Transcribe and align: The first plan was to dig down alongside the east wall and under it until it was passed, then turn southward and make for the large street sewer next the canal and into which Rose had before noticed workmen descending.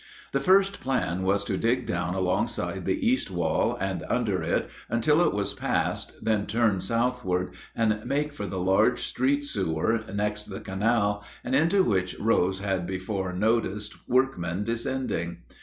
The 0.31 0.39
first 0.39 0.79
plan 0.81 1.21
was 1.21 1.43
to 1.43 1.59
dig 1.59 1.85
down 1.85 2.15
alongside 2.15 2.85
the 2.85 3.07
east 3.07 3.29
wall 3.29 3.77
and 3.79 4.03
under 4.09 4.41
it 4.41 4.67
until 4.89 5.21
it 5.21 5.31
was 5.31 5.53
passed, 5.53 6.13
then 6.25 6.47
turn 6.47 6.81
southward 6.81 7.53
and 7.75 8.03
make 8.03 8.33
for 8.33 8.47
the 8.47 8.57
large 8.57 8.97
street 9.03 9.45
sewer 9.45 10.01
next 10.11 10.45
the 10.45 10.59
canal 10.59 11.23
and 11.43 11.53
into 11.53 11.83
which 11.83 12.17
Rose 12.19 12.61
had 12.61 12.87
before 12.87 13.31
noticed 13.31 13.93
workmen 14.09 14.63
descending. 14.63 15.43